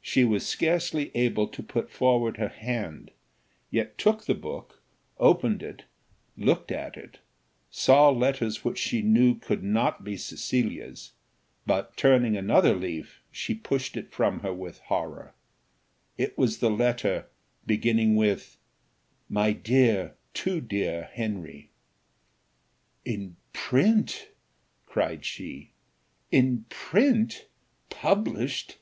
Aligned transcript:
She 0.00 0.22
was 0.24 0.46
scarcely 0.46 1.10
able 1.16 1.48
to 1.48 1.60
put 1.60 1.90
forward 1.90 2.36
her 2.36 2.46
hand; 2.46 3.10
yet 3.68 3.98
took 3.98 4.26
the 4.26 4.34
book, 4.36 4.80
opened 5.18 5.60
it, 5.60 5.86
looked 6.36 6.70
at 6.70 6.96
it, 6.96 7.18
saw 7.68 8.10
letters 8.10 8.64
which 8.64 8.78
she 8.78 9.02
knew 9.02 9.34
could 9.34 9.64
not 9.64 10.04
be 10.04 10.16
Cecilia's, 10.16 11.14
but 11.66 11.96
turning 11.96 12.36
another 12.36 12.76
leaf, 12.76 13.24
she 13.32 13.56
pushed 13.56 13.96
it 13.96 14.12
from 14.12 14.38
her 14.38 14.54
with 14.54 14.78
horror. 14.82 15.34
It 16.16 16.38
was 16.38 16.58
the 16.58 16.70
letter 16.70 17.26
beginning 17.66 18.14
with 18.14 18.58
"My 19.28 19.50
dear 19.52 20.14
too 20.32 20.60
dear 20.60 21.10
Henry." 21.12 21.70
"In 23.04 23.34
print!" 23.52 24.28
cried 24.86 25.24
she; 25.24 25.72
"In 26.30 26.66
print! 26.68 27.48
published!" 27.90 28.78